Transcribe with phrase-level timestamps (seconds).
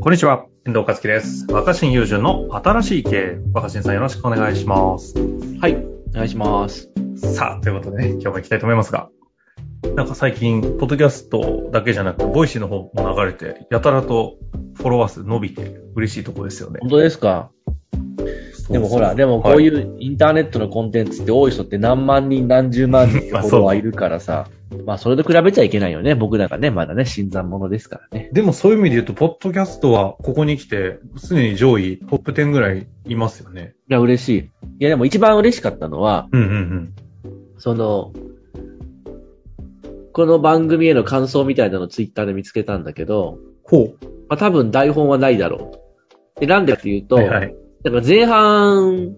[0.00, 1.46] こんにちは、遠藤和樹です。
[1.50, 3.38] 若新雄純の新しい経営。
[3.52, 5.14] 若新さんよろしくお願いします。
[5.60, 6.90] はい、お願いします。
[7.16, 9.08] さあ、ということでね、今日も行きたいと思いますが、
[9.96, 14.36] なんか最近、ポッドキャストだけじゃなくて、ボイシーの方も流れて、やたらと
[14.76, 16.78] フォロワー数伸びて嬉しいとこですよね。
[16.80, 17.50] 本当ですか？
[18.70, 24.46] でもほら、でもこういうインターネットのコンテンツって多い人って何万人何十万人 まあフォロワーいるからさ、
[24.84, 26.14] まあそれと比べちゃいけないよね。
[26.14, 28.30] 僕らがね、まだね、新参者ですからね。
[28.32, 33.74] でもそういう意味で言うと、ポッドキャストはここに来て、すでに上位トップ10ぐらいいますよね。
[33.88, 34.38] いや、嬉しい。
[34.38, 36.94] いや、でも一番嬉しかったのは、うんうんうん。
[37.58, 38.12] その、
[40.12, 43.94] この番組への感想みたいなのをツイッターで見つけたんだけど、ほ
[44.28, 45.80] まあ多分台本はないだろうと。
[46.40, 47.06] で、なんでかっていうう。
[47.06, 47.54] と、はいはい。
[47.84, 49.14] だから前半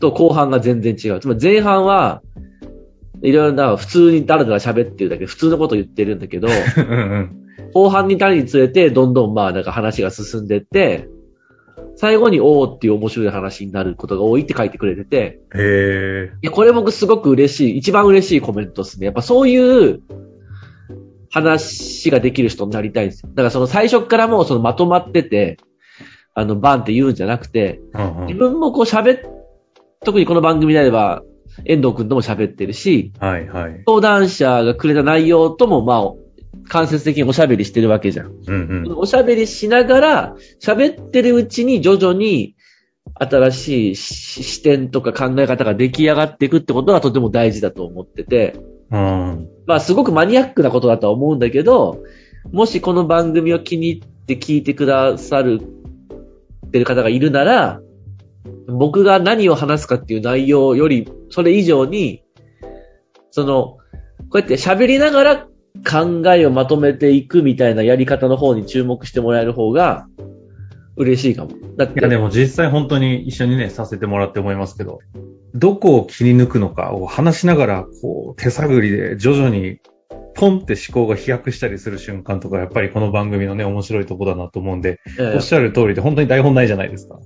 [0.00, 1.20] と後半が全然違う。
[1.20, 2.22] つまり前半は、
[3.24, 6.48] いろいろな、普通にだらだら喋ってるだけで、普通のこと言ってるんだけど。
[7.72, 11.08] 後半に至るにつれて、どんどんまあなんか話が進んでって、
[11.96, 19.06] 最後におーっていう面白い話になることが多いって書いてくれてて、へいや、これ僕すごく嬉しい、一番嬉しいコメントですね。
[19.06, 20.00] やっぱそういう
[21.30, 23.30] 話ができる人になりたいんですよ。
[23.30, 25.56] だからその最初からもうそのまとまってて、
[26.34, 28.12] あの、バンって言うんじゃなくて、ー。
[28.12, 28.26] うんうん。
[28.26, 29.30] 自分もこう喋っ、
[30.04, 31.22] 特にこの番組であれば、
[31.64, 33.82] 遠藤くんとも喋ってるし、はいはい。
[33.86, 36.12] 相談者がくれた内容とも、まあ、
[36.68, 38.26] 間接的におしゃべりしてるわけじゃん。
[38.26, 38.98] うんうん。
[38.98, 42.56] おしゃべりしながら、喋ってるうちに徐々に
[43.14, 48.56] 新しいし視点とか考え方が出来上がっていくってことがとても大事だと思ってて、
[48.90, 49.48] うん。
[49.66, 52.02] まあすごくマニアックなことだとは思うんだけど、
[52.52, 55.60] もしこの番組を気に入って聞いてくださる
[56.66, 57.80] ってる方がいるなら、
[58.68, 62.22] 僕が何を話すかっていう内容より、それ以上に、
[63.30, 63.78] その、
[64.30, 65.36] こうやって喋りながら
[65.84, 70.06] 考えをまとめていくみたいなやり方の方に注目してもらえる方が
[70.96, 71.52] 嬉しいかも。
[71.76, 75.00] だって、いやでも実際本当に一緒にね、させてもらって思いますけど、
[75.54, 79.78] どこを切り抜くのかを話しながら、こう、手探りで徐々に、
[80.34, 87.20] ポンって思考が飛躍したりする瞬間とか、やっぱりこの番組のね、面白いとこだなと思うんで、ええおっしゃる通りで本当に台本ないじゃないですか。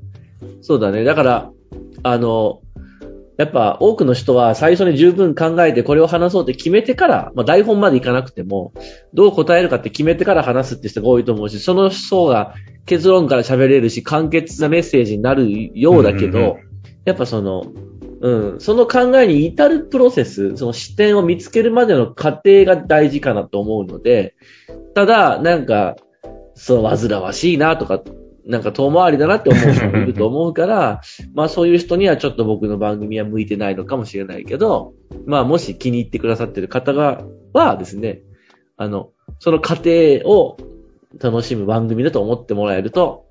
[0.63, 1.05] そうだね。
[1.05, 1.51] だから、
[2.03, 2.61] あの、
[3.37, 8.73] やっぱ多くの人は最初に十分考えてこれを話そうって決めてから、まあ台本までいかなくても、
[9.15, 12.55] どう答えるかって決めてから話すって人が多いと思うし、その人が
[12.85, 16.69] 結論から喋れるし、簡潔なメッセージになるようだけど、うんうんう
[17.05, 17.65] やっぱその、
[18.21, 24.35] うん、その考えに至るプロセス、その視点を見つけるまでの過程が大事かなと思うので、
[24.95, 25.97] ただ、なんか、
[26.55, 28.03] そう、煩わしいなとか、
[28.49, 31.03] なんか遠回りだなって思う人も いると思うから、
[31.35, 34.95] まあそういう人にはちょっと僕の番組は向いてないのかもしれないけど、
[35.27, 38.23] まあもし気に入ってくださってる方が、はですね、
[38.79, 39.91] あの、その過程
[40.25, 40.57] を
[41.21, 43.27] 楽しむ番組だと思ってもらえると、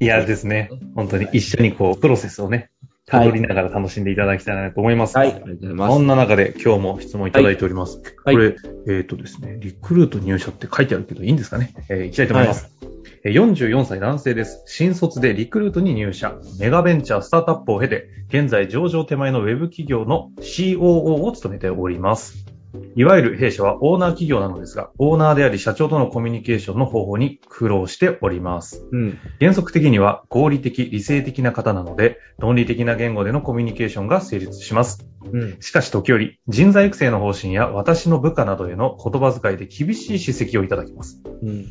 [0.00, 2.71] いやですね、本当に一緒にこう、プロセスをね、
[3.12, 5.18] はい辿りながら楽しんでいただきたいなと思います。
[5.18, 5.94] はい、ありがとうございます。
[5.94, 7.98] そんな中で今日も質問いただいております。
[8.24, 8.56] はいこれ、
[8.88, 12.70] えっ、とですね、リクルート入社って書いてあるけどいいんですかねえー、いきたいと思います。
[12.80, 12.92] えー
[13.24, 14.64] 44歳男性です。
[14.66, 16.34] 新卒でリクルートに入社。
[16.58, 22.51] メガベンチャースタートアップを経て、現在上場手前のウェブ企業の COO を務めております。
[22.94, 28.86] いわゆる弊社はオーナー企業なのですが、オーナーであり社長とのコミュニケーションの方法に苦労しております。
[28.90, 29.18] うん。
[29.40, 35.06] 原則的には合理的、理性的な方なので、論理的な言語でのコミュニケーションが成立します。
[35.30, 35.56] うん。
[35.60, 41.20] しかし時折、人材育成の方針や私の部下などへの言葉遣いで厳しい指摘をいただきます。
[41.42, 41.66] うん。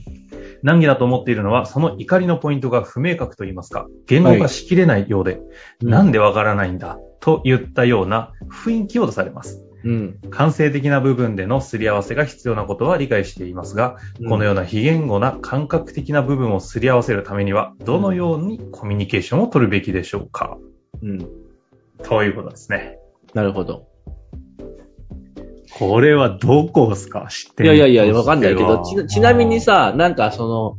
[0.64, 5.42] 難儀だと思っているのは、その怒りのポイントが不明確と言いますか、言語化しきれないようで、
[5.82, 9.64] なんでわからないんだ、といったような雰囲気を出されます。
[9.84, 10.20] うん。
[10.30, 13.98] 感性的な部分でのすり合わせが必要なことは理解していますが、
[14.30, 20.58] このような非言語な感覚的な部分をすり合わせるためには、どのようにコミュニケーションを取るべきでしょうか？
[21.02, 21.20] うん。
[22.04, 23.00] ということですね。
[23.34, 23.88] なるほど。
[25.74, 27.28] これはどこですか？
[27.30, 30.78] 知っていやいやいや、わかんないけど、ちなちなみに、さ、なんかその、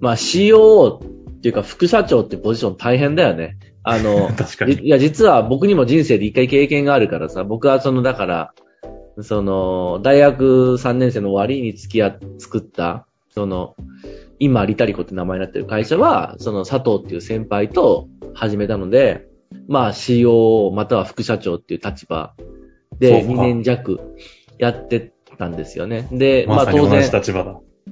[0.00, 3.58] まあ COO っていうか副社長ってポジション大変だよね。
[3.82, 8.52] あの 確かにいや、実は僕にも人生で一回経験があるからさ、僕はその、だから、
[9.20, 13.74] その、大学3年生の終わりに付き合っ、作った、その、
[14.38, 19.26] 今、リタリコって名前になってる会社は、その佐藤っていう先輩と始めたので、
[19.68, 22.34] まあ COO または副社長っていう立場
[22.98, 24.00] でそうか2年弱
[24.58, 26.08] やってたんですよね。
[26.12, 27.02] で、ままあ当然。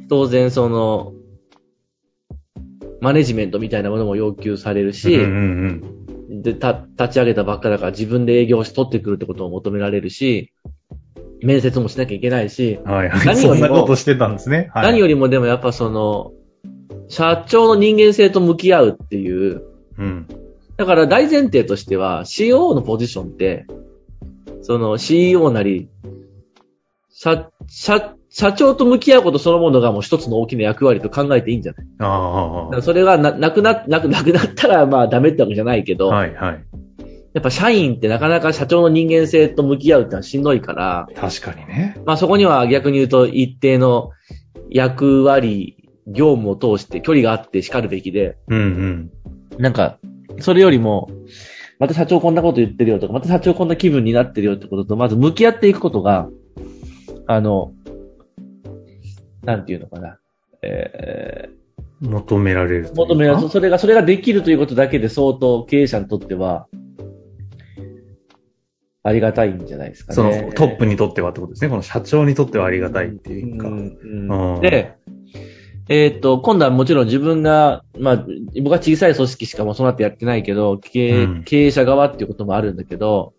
[0.09, 1.13] 当然その、
[3.01, 5.91] マネジメントみたいなものも要求されるし、うんうん
[6.29, 6.43] うん。
[6.43, 10.53] で、た、立ち上げたばっかだから自分で営業して取ってくるってことを求められるし、
[11.43, 13.27] 面接もしなきゃいけないし、はいはい。
[13.27, 14.71] 何よりもそんなことしてたんですね。
[14.75, 16.33] はい、何よりもでもやっぱその、
[17.09, 19.63] 社長の人間性と向き合うっていう、
[19.99, 20.27] うん。
[20.77, 23.67] だから大前提としては、CEO のポジションって、
[24.63, 25.89] その CEO なり、
[27.11, 31.87] 社、社、社長と向き合うことそのものがもう一つの大きな役割と考えていいんじゃない？
[31.99, 35.97] だあからそれがな、なくな、なく、なくなったらまあダメってわけじゃないけあ。
[35.97, 36.65] ど、はいはい。
[37.35, 41.97] やっぱ社員ってなかなか社長の人間性と向き合うってのはしんどいから、確かにね。
[42.05, 44.11] まあそこには逆に言うと一定の
[44.71, 45.77] 役割、
[46.07, 49.11] 業務を通して距離があって叱るべきで、うんうん。
[49.59, 49.99] なんか、
[50.41, 51.11] それよりも、
[51.79, 56.29] また社長こんなこと言ってるよとか、また社長こんな気分になってるよってことと、まず向き合っていくことが、
[57.27, 57.73] あの、
[59.49, 60.19] なんていうのかな。
[60.61, 61.49] え
[62.03, 62.91] 求められる。
[62.95, 66.69] 求められる、それが、それができるということだけで相当経営者にとっては、
[69.03, 70.15] ありがたいんじゃないですかね。
[70.15, 71.71] そのトップにとってはってことですね。
[71.71, 73.69] この社長にとってはありがたいっていうか。
[73.69, 74.97] うんうんで、
[75.89, 78.27] えーっと、今度はもちろん自分が、まあ、
[78.63, 83.33] 僕は小さい組織しかもうその後やってないけど、経営者側っていうこともあるんだけど、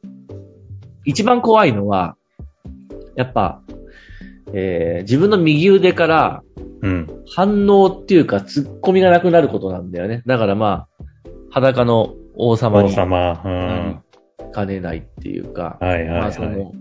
[1.06, 2.16] 一番怖いのは、
[3.16, 3.62] やっぱ、
[4.54, 6.44] えー自分の右腕から
[6.82, 7.08] うん。
[7.36, 10.24] 反応っていうか突っ込みがなくなることなんだよね。
[10.26, 11.04] だからまあ、
[11.52, 13.42] 裸の王様王に様。
[13.44, 13.50] う
[14.48, 14.52] ん。
[14.52, 16.52] かねないっていうか、はいはいまあそはい。
[16.56, 16.72] の、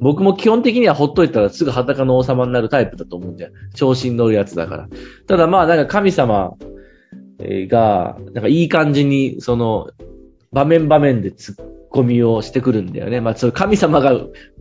[0.00, 3.52] 僕も基本的にはほっといたらすぐ裸の王様になるタイプだと思うんだよ。
[3.74, 4.88] 調子に乗るやつだから。
[5.26, 6.52] ただまあなんか神様
[7.40, 9.88] えーが、なんかいい感じに、その、
[10.52, 11.56] 場面場面で突っ
[11.94, 13.20] 込みをしてくるんだよね。
[13.20, 14.12] まあそれ神様が、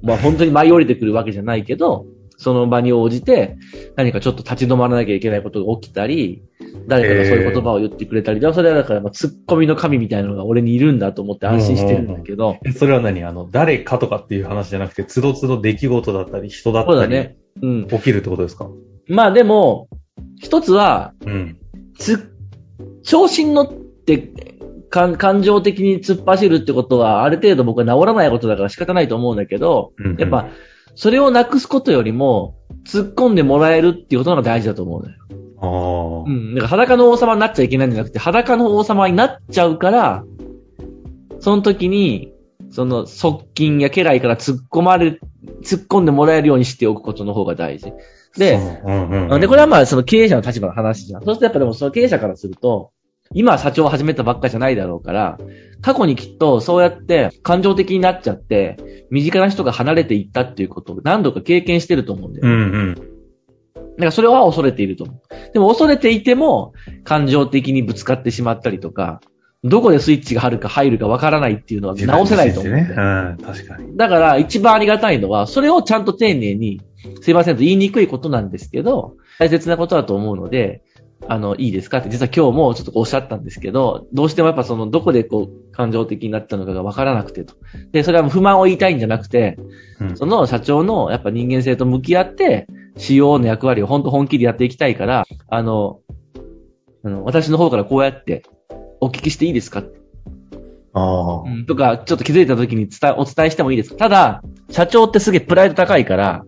[0.04, 2.06] まあ本当に舞い降りてくるわけじゃないけど、
[2.38, 3.58] その場に応じて、
[3.96, 6.44] 何かちょっと立ち止まらなきゃいけないことが起きたり、
[6.88, 13.24] 誰かがそういう言葉を言ってくれたり、それはだからまあ突っ込みの神みたいなのが俺にいるんだと思って安心してるんだけど、えそれは何？
[13.24, 17.38] あの、誰かとかっていう話じゃなくて、つどつど出来事だったり、人だったり、そうだね。
[17.62, 17.88] うん。
[17.88, 18.68] 起きるってことですか？
[19.08, 19.88] まあでも、
[20.40, 21.58] 一つは、うん。
[21.98, 22.36] つ、
[23.04, 24.53] 調子に乗って、感
[24.94, 30.50] 感情的に突っ走るってことは、ある程度僕は治らないことだから仕方ないと思うんだけど、うんうんやっぱ、
[30.96, 32.56] それをなくすことよりも、
[32.86, 35.16] 突っ込んでもらえるっていうことが大事だと思うのよ。
[35.60, 36.30] ああ。
[36.30, 36.54] うん。
[36.54, 40.24] だから裸の王様になっちゃいけないんじゃなくて、裸の王様になっちゃうから、
[41.40, 42.32] その時に、
[42.70, 45.22] その側近や家来から突っ込まれる、
[45.64, 47.94] 突っ込んでもらえるようにしておくことの方が大事。
[48.38, 51.24] で、うんうんうん、で、これはまあ、その経営者の立場の話じゃん。
[51.24, 52.92] そうするとやっぱでもその経営者からすると、
[53.34, 55.38] 今は社長を始めたばっかじゃないだろうから、
[55.82, 62.48] 過去にきっとそうやって感情的になっちゃって、身近な人が離れていったっていうことを何度か経験してると思うんだよ。
[62.48, 62.56] うんう
[62.92, 62.96] ん。
[62.96, 65.54] だからそれは恐れていると思う。
[65.54, 69.22] でも恐れていても、感情的にぶつかってしまったりとか、
[69.64, 72.88] どこでスイッチが入るか入るかわからないっていうのは直せないと思うね。
[72.90, 73.96] うん、確かに。
[73.96, 76.82] だから一番ありがたいのは、それをちゃんと丁寧に、
[77.22, 80.82] すいませんと言いにくいことなんですけど、大切なことだと思うので、
[81.28, 82.00] あの、いいですか？
[82.00, 87.56] って、実は今日もちょっとおっしゃったんですけど、どうしてもやっぱその、どこでこう、感情的になったのかがわからなくてと。
[87.92, 89.58] で、それは不満を言いたいんじゃなくて、
[90.02, 90.18] うん。
[90.18, 92.68] その社長のやっぱ人間性と向き合って、
[92.98, 96.02] CO の役割を本当本気でやっていきたいから、あの、
[97.06, 98.44] あの私の方からこうやって、
[99.02, 99.84] お聞きしていいですか？
[100.94, 101.42] ああ。
[101.44, 101.66] うん。
[101.66, 103.96] とか、ちょっと気づいた時に伝え、お伝えしてもいいですか？
[103.98, 106.46] ただ、社長ってすげえプライド高いから、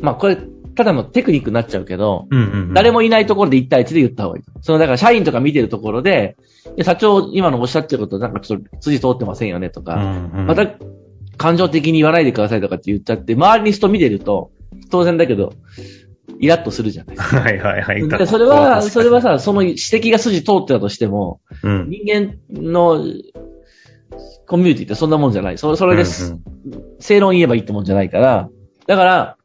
[0.00, 0.38] まあこれ、
[0.76, 2.74] ただのテクニックになっちゃうけど、うんうんうん。
[2.74, 4.44] 誰もいないところで1対1で言った方がいい。
[4.60, 6.36] その、だから社員とか見てるところで、
[6.82, 10.66] 社長、今のおっしゃってることなんかちょっと筋通ってませんよねとうか、んうん、また、
[11.36, 14.50] 感情的に言わないでくださいとかって言っちゃって、周りに人見てると、
[14.90, 15.52] 当然だけど、
[16.38, 17.16] イラッとするじゃない。
[17.16, 18.08] はいはいはい。
[18.08, 21.88] でそれは、それはさ、その指摘が筋通ってたとしても、うん。
[21.88, 23.04] 人間の
[24.46, 25.58] コミュニティってそんなもんじゃない。
[25.58, 26.32] そそれです。
[26.32, 26.40] うん
[26.98, 28.48] 正論言えばいいってもんじゃないから、
[28.86, 29.36] だから、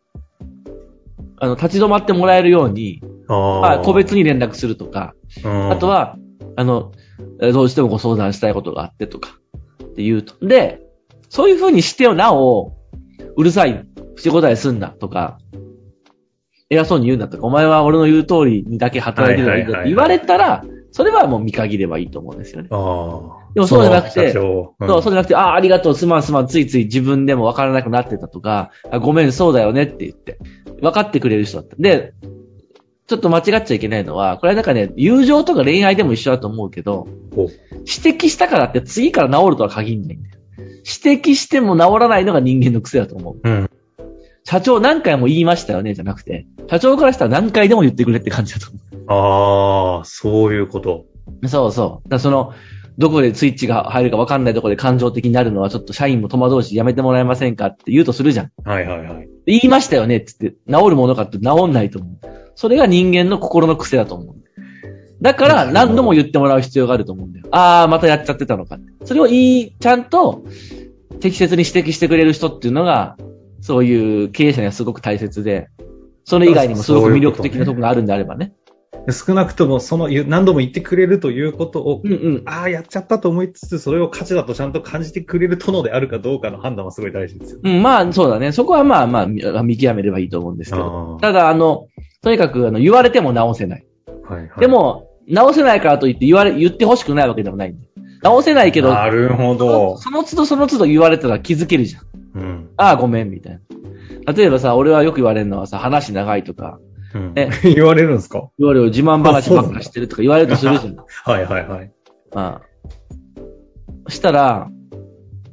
[1.40, 3.80] あの、立ち止まってもらえるように、あまあ、あ。
[3.80, 6.18] 個別に連絡するとか、うん、あとは、
[6.56, 6.92] あの、
[7.42, 9.40] えどうしてもご相談したいことがあってとか、
[9.84, 10.46] って言うと。
[10.46, 10.82] で、
[11.30, 12.74] そういう風にしてなお、
[13.36, 15.38] うるさい、口答えすんなとか、
[16.70, 22.70] 偉そうに言うんだとか、お前は俺の言う通りにだけ働いてるんだって言われたら、それはもう見限ればいいと思うんですよね。
[22.70, 22.76] で
[23.62, 30.38] もそうじゃなくてその社長うんそう、じゃなくて、ああ、ありがとう、すまんすまん、ついつい自分でも分からなくなってたとか、あごめん、そうだよねって言って、
[30.82, 31.76] 分かってくれる人だった。
[31.78, 32.14] で、
[33.08, 40.40] ちょっと間違っちゃいけないのは、これはなんかね、友情とか恋愛でも一緒だと思うけど、お指摘したからって次から治るとは限んないんだよ。
[40.58, 43.40] 指摘しても治らないのが人間の癖だと思う。
[43.44, 43.70] うん。
[44.44, 48.80] 社長何回も言いましたよね、じゃなくて、社長からしたら何回でも言ってくれって感じだと思
[49.12, 51.06] ああ、そういうこと。
[51.42, 51.48] う。
[51.48, 52.10] そうそう。
[52.10, 52.54] だその、
[53.00, 58.52] どこでスイッチが入るか分かんないところで感情的になるのはちょっと社員も戸惑うしやめてもらえませんかって言うとするじゃん。
[58.66, 59.30] はいはいはい。
[59.46, 62.20] 言いましたよねって言って治るものかって治んないと思う。
[62.56, 64.36] それが人間の心の癖だと思う。
[65.22, 67.48] だから何度も言ってもらう必要があると思うんだよ。
[67.52, 68.78] ああ、またやっちゃってたのか。
[69.06, 70.44] それをいい、ちゃんと
[71.22, 73.18] 適切に指摘してくれる人っていうのが、
[73.62, 75.70] そういう経営者にはすごく大切で、
[76.26, 78.54] それ以外にもすごく魅力的なところがあるんであればね。
[79.12, 82.44] 少なくとも、その、何度も言ってくれるということを、うんうん。
[82.46, 87.60] ああ、やっちゃったと思いつつ、それを価値だとちゃんと感じてくれる殿であるかどうかの判断はすごい大事ですよ。
[87.64, 88.52] うん、まあ、そうだね。
[88.52, 91.18] そこはまあまあ、見見極めればいいと思うんですけど。
[91.22, 91.88] ただ、あの、
[92.22, 93.86] とにかく、あの、言われても直せない。
[94.24, 94.60] はいはい。
[94.60, 97.76] で、も、直せないからといって言われ、言ってほしくないわけでもない。
[98.22, 99.98] 直せないけど、なるほど。
[99.98, 102.04] その都度その都度言われたら気づけるじゃん。
[102.36, 102.70] うん。
[102.78, 104.34] ああ、ごめん、みたいな。
[104.34, 106.80] 例えばさ、俺はよく言われるのはさ、話長いとか、
[107.16, 108.50] うんえ 言われるんですか？
[108.60, 110.96] 言われる自慢話ばっかりしてるとか言われるとするじゃん。
[110.96, 111.92] はいはいはい。
[112.36, 112.62] ああ
[114.08, 114.70] そしたら、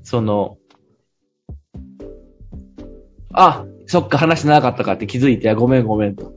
[0.02, 0.56] その、
[3.32, 6.32] あ、そっか話長かったかって気づいて、あごめんごめんと。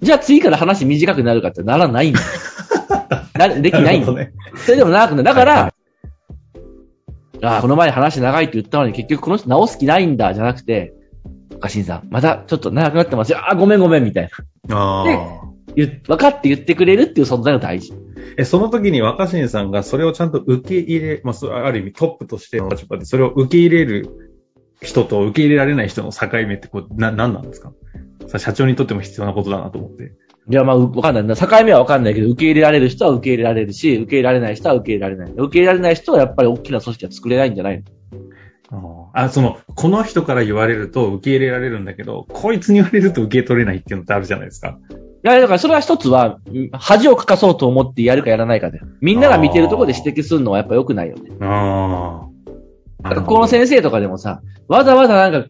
[0.00, 2.26] じゃあ次から話短くなるかってならないんだよ。
[3.38, 4.32] なできないんだね。
[4.56, 5.22] それでも長くなる。
[5.22, 5.72] だから、はいはい
[7.44, 10.94] ああ、この前話長いって言ったのに結局この人直す気ないんだ、じゃなくて、
[11.62, 13.38] 若新さん、またちょっと長くなってますよ。
[13.38, 14.28] ああ、ごめんごめん、みたい
[14.68, 14.76] な。
[14.76, 15.52] ああ。
[15.76, 17.94] 分かって言ってくれるっていう存在が大事。
[18.36, 24.34] え、その時に若新さんがそれをちゃんと受け入れ、まあ、ある意味トップとしての立場で、それを受け入れる
[24.82, 27.72] 人と受け入れられない人の境目ってこう、な、なんなんですか？
[28.26, 30.12] さ社長にとっても必要なことだなと思って。
[30.50, 31.36] いや、まあ、うわかんないな。
[31.36, 35.32] 境目はわかんないけど、受け入れられる人は受け入れられるし、受け入れられない人は受け入れられない。
[35.32, 37.84] 受け入れられない人はやっぱり大きな組織は作れないんじゃないの？
[39.12, 44.78] あ、その、この人から言われると受け入れられるんだけど、こいつに言われると受け取れないっていうのってあるじゃないですか。
[44.90, 48.86] いや、だからそれは一つは、うん恥をかかそうと思ってやるかやらないかだよ。
[49.00, 51.30] みんなが見てるところで指摘するのはやっぱ良くないよね。
[51.40, 52.26] あ
[53.04, 53.10] あ。
[53.10, 55.48] 学校の先生とかでもさ、わざわざなんか、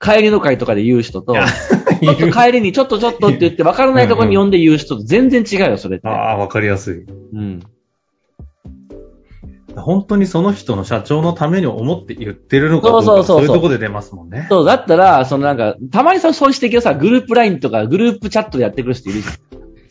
[0.00, 1.34] 帰りの会とかで言う人と、
[2.02, 6.08] ちょっと帰りにちょっとちょっとって言って分からないところに呼んで言う人と全然違うよ、それって。
[6.08, 7.04] ああ、わかりやすい。
[7.34, 7.60] うん。
[9.76, 14.46] 本当にその人の社長のために思って言ってるのかどうか、そうそうそういうところで出ますもんね。
[14.48, 19.34] そう、だったら、そのなんか、たまにさそういう指摘をさ、グループラインとかグループチャットでやってくる人いるじゃん。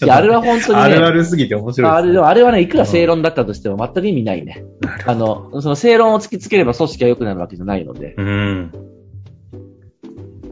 [0.06, 4.66] いや、あれは本当にね、あるあるすぎて面白いです、あれあれはね、いくら正論だったとしても全く意味ないね。
[5.06, 8.16] あの、その正論を突きつければ組織が良くなるわけじゃないので。
[8.18, 8.72] うん。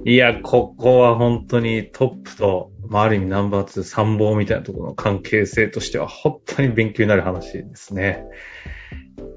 [0.04, 8.26] いや、ここは本当にトップと、まあ、ある意味ナンバー2参謀みたいなところの関係性としては本当に勉強になる話ですね。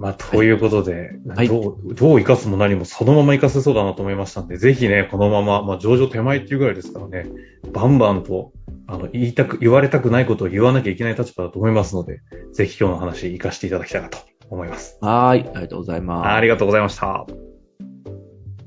[0.01, 7.27] まあ、ということで、はいどう、どう生かすも何もそのまま生かせそうだなと思いましたんで、ぜひね、このまま、まあ、上場手前っていうぐらいですからね、
[7.73, 8.53] バンバンと、
[8.87, 12.21] あの、言いたく、言われたくないことを言わなきゃいけない立場だと思いますので、
[12.53, 14.19] ぜひ今日の話活かしていただきたいなと
[14.51, 14.99] 思います。
[15.01, 16.29] はーい、ありがとうございます。
[16.29, 17.44] ありがとうございました。